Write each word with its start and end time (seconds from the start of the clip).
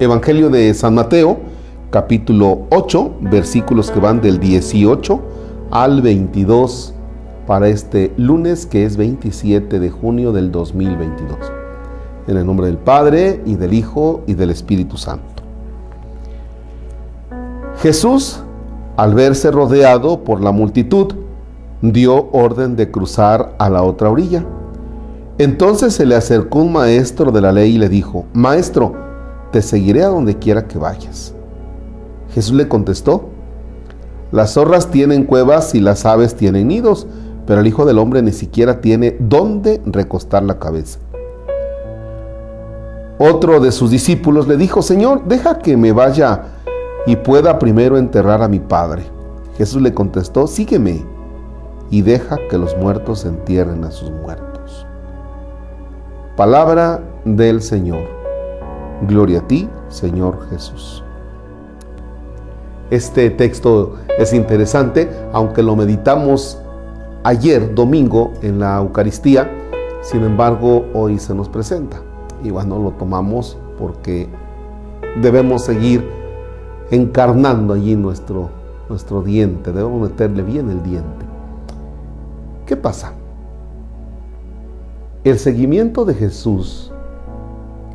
Evangelio 0.00 0.48
de 0.48 0.72
San 0.72 0.94
Mateo, 0.94 1.36
capítulo 1.90 2.62
8, 2.70 3.16
versículos 3.20 3.90
que 3.90 4.00
van 4.00 4.22
del 4.22 4.40
18 4.40 5.20
al 5.70 6.00
22 6.00 6.94
para 7.46 7.68
este 7.68 8.10
lunes 8.16 8.64
que 8.64 8.86
es 8.86 8.96
27 8.96 9.78
de 9.78 9.90
junio 9.90 10.32
del 10.32 10.50
2022. 10.52 11.36
En 12.28 12.36
el 12.38 12.46
nombre 12.46 12.68
del 12.68 12.78
Padre 12.78 13.42
y 13.44 13.56
del 13.56 13.74
Hijo 13.74 14.22
y 14.26 14.32
del 14.32 14.48
Espíritu 14.48 14.96
Santo. 14.96 15.42
Jesús, 17.82 18.40
al 18.96 19.14
verse 19.14 19.50
rodeado 19.50 20.24
por 20.24 20.40
la 20.40 20.50
multitud, 20.50 21.12
dio 21.82 22.30
orden 22.32 22.74
de 22.74 22.90
cruzar 22.90 23.54
a 23.58 23.68
la 23.68 23.82
otra 23.82 24.08
orilla. 24.08 24.46
Entonces 25.40 25.94
se 25.94 26.04
le 26.04 26.16
acercó 26.16 26.58
un 26.58 26.72
maestro 26.74 27.32
de 27.32 27.40
la 27.40 27.50
ley 27.50 27.76
y 27.76 27.78
le 27.78 27.88
dijo, 27.88 28.26
Maestro, 28.34 28.92
te 29.50 29.62
seguiré 29.62 30.04
a 30.04 30.08
donde 30.08 30.36
quiera 30.36 30.68
que 30.68 30.76
vayas. 30.76 31.32
Jesús 32.34 32.52
le 32.52 32.68
contestó, 32.68 33.30
las 34.32 34.52
zorras 34.52 34.90
tienen 34.90 35.24
cuevas 35.24 35.74
y 35.74 35.80
las 35.80 36.04
aves 36.04 36.34
tienen 36.34 36.68
nidos, 36.68 37.06
pero 37.46 37.62
el 37.62 37.66
Hijo 37.66 37.86
del 37.86 37.98
Hombre 37.98 38.20
ni 38.20 38.32
siquiera 38.32 38.82
tiene 38.82 39.16
dónde 39.18 39.80
recostar 39.86 40.42
la 40.42 40.58
cabeza. 40.58 40.98
Otro 43.18 43.60
de 43.60 43.72
sus 43.72 43.90
discípulos 43.90 44.46
le 44.46 44.58
dijo, 44.58 44.82
Señor, 44.82 45.24
deja 45.24 45.58
que 45.58 45.74
me 45.74 45.92
vaya 45.92 46.42
y 47.06 47.16
pueda 47.16 47.58
primero 47.58 47.96
enterrar 47.96 48.42
a 48.42 48.48
mi 48.48 48.60
Padre. 48.60 49.04
Jesús 49.56 49.80
le 49.80 49.94
contestó, 49.94 50.46
sígueme 50.46 51.02
y 51.88 52.02
deja 52.02 52.36
que 52.50 52.58
los 52.58 52.76
muertos 52.76 53.24
entierren 53.24 53.84
a 53.84 53.90
sus 53.90 54.10
muertos. 54.10 54.49
Palabra 56.40 57.02
del 57.26 57.60
Señor. 57.60 58.00
Gloria 59.06 59.40
a 59.40 59.46
ti, 59.46 59.68
Señor 59.90 60.48
Jesús. 60.48 61.04
Este 62.90 63.28
texto 63.28 63.96
es 64.18 64.32
interesante, 64.32 65.10
aunque 65.34 65.62
lo 65.62 65.76
meditamos 65.76 66.58
ayer, 67.24 67.74
domingo, 67.74 68.32
en 68.40 68.58
la 68.58 68.78
Eucaristía, 68.78 69.50
sin 70.00 70.24
embargo, 70.24 70.86
hoy 70.94 71.18
se 71.18 71.34
nos 71.34 71.50
presenta. 71.50 72.00
Y 72.42 72.50
bueno, 72.50 72.78
lo 72.78 72.92
tomamos 72.92 73.58
porque 73.78 74.26
debemos 75.20 75.62
seguir 75.62 76.08
encarnando 76.90 77.74
allí 77.74 77.96
nuestro, 77.96 78.48
nuestro 78.88 79.20
diente, 79.20 79.72
debemos 79.72 80.08
meterle 80.08 80.42
bien 80.42 80.70
el 80.70 80.82
diente. 80.82 81.26
¿Qué 82.64 82.78
pasa? 82.78 83.12
El 85.22 85.38
seguimiento 85.38 86.06
de 86.06 86.14
Jesús, 86.14 86.90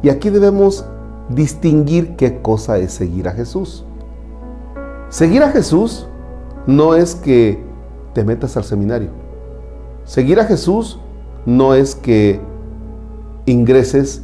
y 0.04 0.10
aquí 0.10 0.30
debemos 0.30 0.86
distinguir 1.30 2.16
qué 2.16 2.40
cosa 2.42 2.78
es 2.78 2.94
seguir 2.94 3.28
a 3.28 3.32
Jesús. 3.32 3.84
Seguir 5.10 5.42
a 5.42 5.50
Jesús 5.50 6.08
no 6.68 6.94
es 6.94 7.16
que 7.16 7.64
te 8.14 8.24
metas 8.24 8.58
al 8.58 8.64
seminario. 8.64 9.10
Seguir 10.04 10.40
a 10.40 10.46
Jesús 10.46 11.00
no 11.48 11.74
es 11.74 11.96
que 11.96 12.40
ingreses 13.48 14.24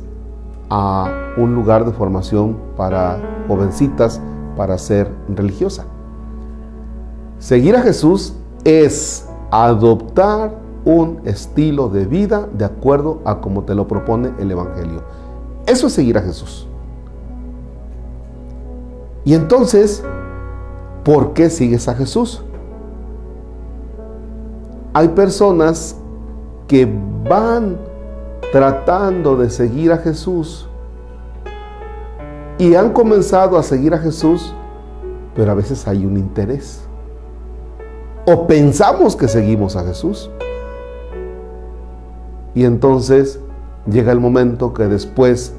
a 0.69 1.33
un 1.37 1.55
lugar 1.55 1.85
de 1.85 1.91
formación 1.93 2.55
para 2.77 3.19
jovencitas 3.47 4.21
para 4.55 4.77
ser 4.77 5.11
religiosa. 5.27 5.85
Seguir 7.39 7.75
a 7.75 7.81
Jesús 7.81 8.35
es 8.63 9.27
adoptar 9.49 10.55
un 10.85 11.21
estilo 11.25 11.89
de 11.89 12.05
vida 12.05 12.47
de 12.53 12.65
acuerdo 12.65 13.21
a 13.25 13.39
como 13.41 13.63
te 13.63 13.75
lo 13.75 13.87
propone 13.87 14.31
el 14.39 14.51
Evangelio. 14.51 15.03
Eso 15.67 15.87
es 15.87 15.93
seguir 15.93 16.17
a 16.17 16.21
Jesús. 16.21 16.67
Y 19.23 19.35
entonces, 19.35 20.03
¿por 21.03 21.33
qué 21.33 21.49
sigues 21.49 21.87
a 21.87 21.93
Jesús? 21.93 22.43
Hay 24.93 25.09
personas 25.09 25.95
que 26.67 26.91
van 27.29 27.77
tratando 28.51 29.37
de 29.37 29.49
seguir 29.49 29.91
a 29.91 29.97
Jesús 29.97 30.67
y 32.57 32.75
han 32.75 32.91
comenzado 32.91 33.57
a 33.57 33.63
seguir 33.63 33.93
a 33.93 33.97
Jesús, 33.97 34.53
pero 35.35 35.51
a 35.51 35.55
veces 35.55 35.87
hay 35.87 36.05
un 36.05 36.17
interés. 36.17 36.81
O 38.25 38.45
pensamos 38.47 39.15
que 39.15 39.27
seguimos 39.27 39.75
a 39.75 39.83
Jesús. 39.83 40.29
Y 42.53 42.65
entonces 42.65 43.39
llega 43.89 44.11
el 44.11 44.19
momento 44.19 44.73
que 44.73 44.87
después 44.87 45.53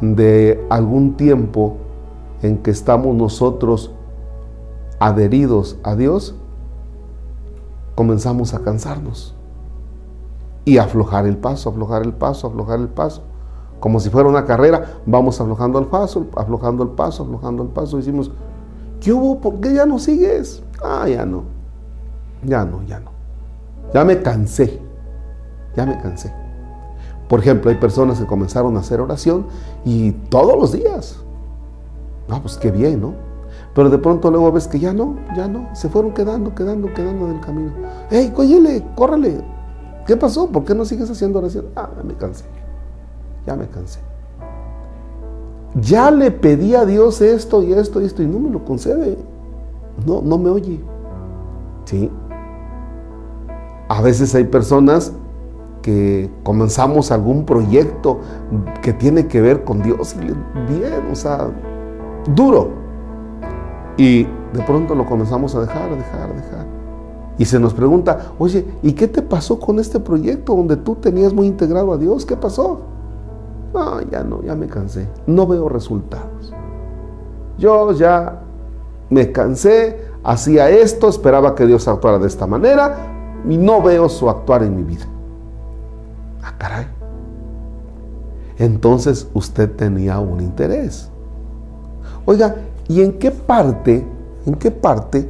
de 0.00 0.64
algún 0.68 1.16
tiempo 1.16 1.76
en 2.42 2.58
que 2.58 2.70
estamos 2.70 3.14
nosotros 3.14 3.92
adheridos 4.98 5.78
a 5.82 5.94
Dios, 5.96 6.34
comenzamos 7.94 8.52
a 8.54 8.60
cansarnos 8.60 9.34
y 10.64 10.78
aflojar 10.78 11.26
el 11.26 11.36
paso, 11.36 11.70
aflojar 11.70 12.02
el 12.02 12.12
paso, 12.12 12.48
aflojar 12.48 12.80
el 12.80 12.88
paso. 12.88 13.22
Como 13.80 14.00
si 14.00 14.10
fuera 14.10 14.28
una 14.28 14.44
carrera, 14.44 14.98
vamos 15.06 15.40
aflojando 15.40 15.78
el 15.78 15.86
paso, 15.86 16.26
aflojando 16.36 16.82
el 16.82 16.90
paso, 16.90 17.22
aflojando 17.22 17.62
el 17.62 17.68
paso. 17.68 17.96
Decimos, 17.98 18.30
¿qué 19.00 19.12
hubo? 19.12 19.40
¿Por 19.40 19.60
qué 19.60 19.74
ya 19.74 19.86
no 19.86 19.98
sigues? 19.98 20.62
Ah, 20.82 21.08
ya 21.08 21.24
no. 21.24 21.44
Ya 22.42 22.64
no, 22.64 22.82
ya 22.82 23.00
no. 23.00 23.10
Ya 23.94 24.04
me 24.04 24.20
cansé. 24.22 24.85
Ya 25.76 25.86
me 25.86 25.98
cansé. 26.00 26.32
Por 27.28 27.40
ejemplo, 27.40 27.70
hay 27.70 27.76
personas 27.76 28.20
que 28.20 28.26
comenzaron 28.26 28.76
a 28.76 28.80
hacer 28.80 29.00
oración 29.00 29.46
y 29.84 30.12
todos 30.12 30.56
los 30.58 30.72
días, 30.72 31.20
Ah, 32.28 32.40
pues 32.42 32.56
qué 32.56 32.70
bien, 32.70 33.00
¿no? 33.00 33.14
Pero 33.74 33.90
de 33.90 33.98
pronto 33.98 34.30
luego 34.30 34.50
ves 34.50 34.66
que 34.66 34.78
ya 34.78 34.92
no, 34.92 35.16
ya 35.36 35.46
no, 35.46 35.68
se 35.74 35.88
fueron 35.88 36.12
quedando, 36.12 36.54
quedando, 36.54 36.92
quedando 36.92 37.28
en 37.28 37.36
el 37.36 37.40
camino. 37.40 37.72
¡Ey, 38.10 38.30
cóllele, 38.30 38.84
córrele! 38.94 39.44
¿Qué 40.06 40.16
pasó? 40.16 40.48
¿Por 40.48 40.64
qué 40.64 40.74
no 40.74 40.84
sigues 40.84 41.10
haciendo 41.10 41.38
oración? 41.38 41.66
Ah, 41.76 41.88
me 42.04 42.14
cansé, 42.14 42.44
ya 43.46 43.54
me 43.54 43.68
cansé. 43.68 44.00
Ya 45.80 46.10
le 46.10 46.30
pedí 46.30 46.74
a 46.74 46.86
Dios 46.86 47.20
esto 47.20 47.62
y 47.62 47.72
esto 47.74 48.00
y 48.00 48.06
esto 48.06 48.22
y 48.22 48.26
no 48.26 48.38
me 48.38 48.50
lo 48.50 48.64
concede. 48.64 49.18
No, 50.06 50.22
no 50.22 50.38
me 50.38 50.48
oye. 50.48 50.80
¿Sí? 51.84 52.10
A 53.88 54.00
veces 54.00 54.34
hay 54.34 54.44
personas 54.44 55.12
que 55.86 56.28
comenzamos 56.42 57.12
algún 57.12 57.46
proyecto 57.46 58.18
que 58.82 58.92
tiene 58.92 59.28
que 59.28 59.40
ver 59.40 59.62
con 59.62 59.84
Dios 59.84 60.16
y 60.16 60.24
bien, 60.72 61.12
o 61.12 61.14
sea, 61.14 61.46
duro. 62.34 62.70
Y 63.96 64.24
de 64.24 64.62
pronto 64.66 64.96
lo 64.96 65.06
comenzamos 65.06 65.54
a 65.54 65.60
dejar, 65.60 65.96
dejar, 65.96 66.34
dejar. 66.34 66.66
Y 67.38 67.44
se 67.44 67.60
nos 67.60 67.72
pregunta, 67.72 68.32
oye, 68.36 68.66
¿y 68.82 68.94
qué 68.94 69.06
te 69.06 69.22
pasó 69.22 69.60
con 69.60 69.78
este 69.78 70.00
proyecto 70.00 70.56
donde 70.56 70.76
tú 70.76 70.96
tenías 70.96 71.32
muy 71.32 71.46
integrado 71.46 71.92
a 71.92 71.98
Dios? 71.98 72.26
¿Qué 72.26 72.36
pasó? 72.36 72.80
No, 73.72 74.00
ya 74.10 74.24
no, 74.24 74.42
ya 74.42 74.56
me 74.56 74.66
cansé. 74.66 75.06
No 75.28 75.46
veo 75.46 75.68
resultados. 75.68 76.52
Yo 77.58 77.92
ya 77.92 78.42
me 79.08 79.30
cansé, 79.30 80.00
hacía 80.24 80.68
esto, 80.68 81.08
esperaba 81.08 81.54
que 81.54 81.64
Dios 81.64 81.86
actuara 81.86 82.18
de 82.18 82.26
esta 82.26 82.48
manera 82.48 83.38
y 83.48 83.56
no 83.56 83.80
veo 83.80 84.08
su 84.08 84.28
actuar 84.28 84.64
en 84.64 84.74
mi 84.74 84.82
vida. 84.82 85.06
Ah, 86.46 86.54
caray. 86.58 86.86
Entonces 88.58 89.28
usted 89.34 89.68
tenía 89.72 90.20
un 90.20 90.40
interés. 90.40 91.10
Oiga, 92.24 92.54
¿y 92.86 93.02
en 93.02 93.18
qué 93.18 93.32
parte, 93.32 94.06
en 94.46 94.54
qué 94.54 94.70
parte 94.70 95.28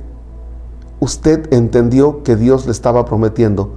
usted 1.01 1.51
entendió 1.53 2.23
que 2.23 2.37
Dios 2.37 2.67
le 2.67 2.73
estaba 2.73 3.07
prometiendo 3.07 3.77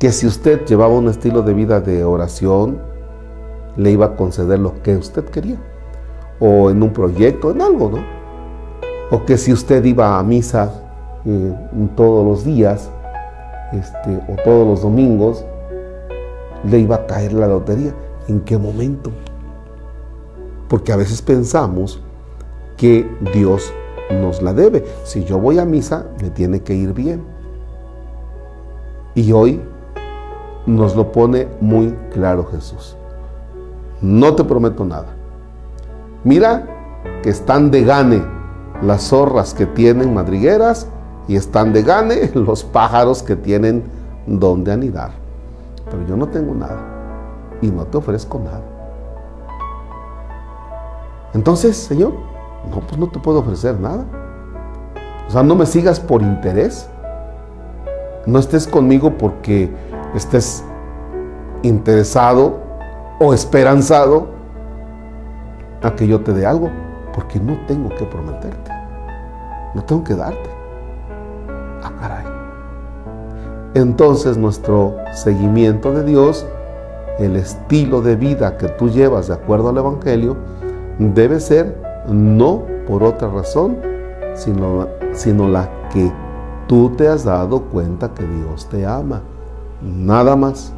que 0.00 0.10
si 0.10 0.26
usted 0.26 0.64
llevaba 0.66 0.94
un 0.94 1.08
estilo 1.08 1.42
de 1.42 1.54
vida 1.54 1.80
de 1.80 2.02
oración, 2.02 2.78
le 3.76 3.92
iba 3.92 4.06
a 4.06 4.16
conceder 4.16 4.58
lo 4.58 4.82
que 4.82 4.96
usted 4.96 5.24
quería? 5.26 5.56
O 6.40 6.68
en 6.70 6.82
un 6.82 6.92
proyecto, 6.92 7.52
en 7.52 7.62
algo, 7.62 7.90
¿no? 7.90 7.98
O 9.12 9.24
que 9.24 9.38
si 9.38 9.52
usted 9.52 9.84
iba 9.84 10.18
a 10.18 10.22
misa 10.24 10.72
eh, 11.24 11.54
todos 11.96 12.26
los 12.26 12.44
días, 12.44 12.90
este, 13.72 14.16
o 14.28 14.36
todos 14.42 14.66
los 14.66 14.82
domingos, 14.82 15.44
le 16.64 16.78
iba 16.78 16.96
a 16.96 17.06
caer 17.06 17.32
la 17.32 17.46
lotería. 17.46 17.94
¿En 18.28 18.40
qué 18.40 18.58
momento? 18.58 19.10
Porque 20.68 20.92
a 20.92 20.96
veces 20.96 21.22
pensamos 21.22 22.00
que 22.76 23.08
Dios 23.34 23.72
nos 24.10 24.42
la 24.42 24.52
debe. 24.52 24.84
Si 25.04 25.24
yo 25.24 25.38
voy 25.38 25.58
a 25.58 25.64
misa, 25.64 26.06
me 26.22 26.30
tiene 26.30 26.60
que 26.62 26.74
ir 26.74 26.92
bien. 26.92 27.22
Y 29.14 29.32
hoy 29.32 29.60
nos 30.66 30.94
lo 30.94 31.12
pone 31.12 31.48
muy 31.60 31.94
claro 32.12 32.46
Jesús. 32.46 32.96
No 34.00 34.34
te 34.34 34.44
prometo 34.44 34.84
nada. 34.84 35.08
Mira 36.24 36.66
que 37.22 37.30
están 37.30 37.70
de 37.70 37.82
gane 37.82 38.22
las 38.82 39.08
zorras 39.08 39.52
que 39.54 39.66
tienen 39.66 40.14
madrigueras 40.14 40.86
y 41.28 41.36
están 41.36 41.72
de 41.72 41.82
gane 41.82 42.30
los 42.34 42.64
pájaros 42.64 43.22
que 43.22 43.36
tienen 43.36 43.84
donde 44.26 44.72
anidar. 44.72 45.19
Pero 45.90 46.06
yo 46.06 46.16
no 46.16 46.28
tengo 46.28 46.54
nada 46.54 46.78
y 47.60 47.70
no 47.70 47.84
te 47.84 47.98
ofrezco 47.98 48.38
nada. 48.38 48.62
Entonces, 51.34 51.76
Señor, 51.76 52.12
no, 52.70 52.80
pues 52.80 52.98
no 52.98 53.08
te 53.08 53.18
puedo 53.18 53.40
ofrecer 53.40 53.78
nada. 53.78 54.04
O 55.28 55.30
sea, 55.30 55.42
no 55.42 55.54
me 55.54 55.66
sigas 55.66 56.00
por 56.00 56.22
interés. 56.22 56.88
No 58.26 58.38
estés 58.38 58.66
conmigo 58.66 59.12
porque 59.16 59.72
estés 60.14 60.64
interesado 61.62 62.58
o 63.18 63.32
esperanzado 63.32 64.28
a 65.82 65.94
que 65.94 66.06
yo 66.06 66.20
te 66.20 66.32
dé 66.32 66.46
algo, 66.46 66.68
porque 67.14 67.38
no 67.38 67.58
tengo 67.66 67.88
que 67.90 68.04
prometerte. 68.04 68.70
No 69.74 69.82
tengo 69.84 70.04
que 70.04 70.14
darte. 70.14 70.59
Entonces 73.74 74.36
nuestro 74.36 74.96
seguimiento 75.12 75.92
de 75.92 76.04
Dios, 76.04 76.44
el 77.18 77.36
estilo 77.36 78.02
de 78.02 78.16
vida 78.16 78.56
que 78.56 78.68
tú 78.68 78.88
llevas 78.88 79.28
de 79.28 79.34
acuerdo 79.34 79.68
al 79.68 79.78
Evangelio, 79.78 80.36
debe 80.98 81.38
ser 81.38 81.80
no 82.08 82.64
por 82.88 83.04
otra 83.04 83.28
razón, 83.28 83.76
sino, 84.34 84.88
sino 85.12 85.48
la 85.48 85.70
que 85.92 86.10
tú 86.66 86.90
te 86.90 87.06
has 87.06 87.24
dado 87.24 87.62
cuenta 87.62 88.12
que 88.12 88.24
Dios 88.24 88.68
te 88.68 88.84
ama. 88.84 89.22
Nada 89.82 90.34
más. 90.34 90.72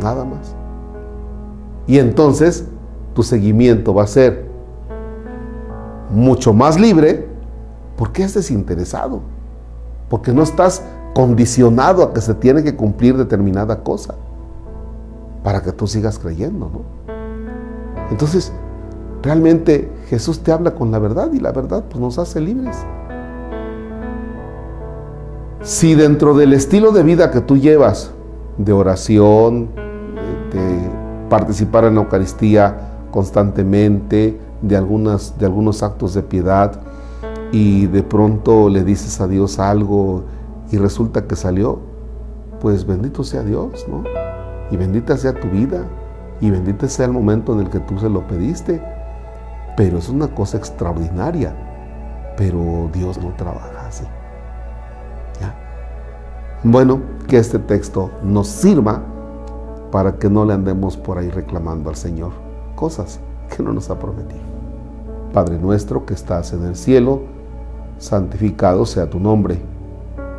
Nada 0.00 0.24
más. 0.24 0.54
Y 1.88 1.98
entonces 1.98 2.68
tu 3.14 3.22
seguimiento 3.22 3.92
va 3.92 4.04
a 4.04 4.06
ser 4.06 4.46
mucho 6.10 6.52
más 6.52 6.78
libre 6.78 7.26
porque 7.96 8.22
es 8.22 8.34
desinteresado. 8.34 9.20
Porque 10.08 10.32
no 10.32 10.42
estás 10.42 10.84
condicionado 11.16 12.02
a 12.02 12.12
que 12.12 12.20
se 12.20 12.34
tiene 12.34 12.62
que 12.62 12.76
cumplir 12.76 13.16
determinada 13.16 13.82
cosa 13.82 14.14
para 15.42 15.62
que 15.62 15.72
tú 15.72 15.86
sigas 15.86 16.18
creyendo, 16.18 16.70
¿no? 16.70 16.82
Entonces, 18.10 18.52
realmente 19.22 19.90
Jesús 20.10 20.40
te 20.40 20.52
habla 20.52 20.74
con 20.74 20.90
la 20.90 20.98
verdad 20.98 21.32
y 21.32 21.40
la 21.40 21.52
verdad 21.52 21.84
pues 21.88 21.98
nos 22.02 22.18
hace 22.18 22.38
libres. 22.42 22.76
Si 25.62 25.94
dentro 25.94 26.34
del 26.34 26.52
estilo 26.52 26.92
de 26.92 27.02
vida 27.02 27.30
que 27.30 27.40
tú 27.40 27.56
llevas, 27.56 28.10
de 28.58 28.74
oración, 28.74 29.70
de 30.52 30.90
participar 31.30 31.84
en 31.84 31.94
la 31.94 32.02
Eucaristía 32.02 32.90
constantemente, 33.10 34.38
de, 34.60 34.76
algunas, 34.76 35.38
de 35.38 35.46
algunos 35.46 35.82
actos 35.82 36.12
de 36.12 36.22
piedad, 36.22 36.78
y 37.52 37.86
de 37.86 38.02
pronto 38.02 38.68
le 38.68 38.84
dices 38.84 39.18
a 39.22 39.26
Dios 39.26 39.58
algo 39.58 40.35
y 40.70 40.78
resulta 40.78 41.26
que 41.26 41.36
salió, 41.36 41.80
pues 42.60 42.86
bendito 42.86 43.24
sea 43.24 43.42
Dios, 43.42 43.86
¿no? 43.88 44.04
Y 44.70 44.76
bendita 44.76 45.16
sea 45.16 45.32
tu 45.32 45.48
vida, 45.48 45.84
y 46.40 46.50
bendito 46.50 46.88
sea 46.88 47.06
el 47.06 47.12
momento 47.12 47.52
en 47.54 47.60
el 47.60 47.70
que 47.70 47.80
tú 47.80 47.98
se 47.98 48.08
lo 48.08 48.26
pediste. 48.26 48.82
Pero 49.76 49.98
es 49.98 50.08
una 50.08 50.28
cosa 50.28 50.56
extraordinaria, 50.56 51.54
pero 52.36 52.88
Dios 52.92 53.18
no 53.18 53.34
trabaja 53.36 53.86
así. 53.86 54.04
Bueno, 56.64 57.00
que 57.28 57.38
este 57.38 57.58
texto 57.58 58.10
nos 58.24 58.48
sirva 58.48 59.02
para 59.92 60.16
que 60.16 60.28
no 60.28 60.44
le 60.44 60.54
andemos 60.54 60.96
por 60.96 61.18
ahí 61.18 61.30
reclamando 61.30 61.90
al 61.90 61.96
Señor 61.96 62.32
cosas 62.74 63.20
que 63.54 63.62
no 63.62 63.72
nos 63.72 63.88
ha 63.90 63.98
prometido. 63.98 64.40
Padre 65.32 65.58
nuestro 65.58 66.06
que 66.06 66.14
estás 66.14 66.52
en 66.52 66.64
el 66.64 66.74
cielo, 66.74 67.20
santificado 67.98 68.84
sea 68.84 69.08
tu 69.08 69.20
nombre 69.20 69.60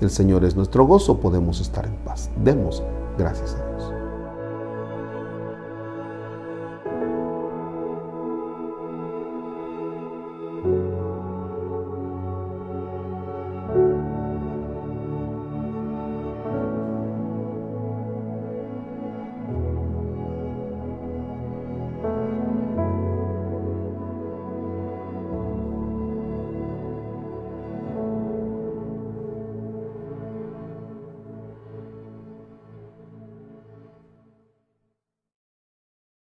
El 0.00 0.10
Señor 0.10 0.44
es 0.44 0.56
nuestro 0.56 0.84
gozo, 0.86 1.20
podemos 1.20 1.60
estar 1.60 1.86
en 1.86 1.94
paz. 2.04 2.30
Demos 2.42 2.82
gracias 3.16 3.54
a 3.54 3.66
Dios. 3.70 3.93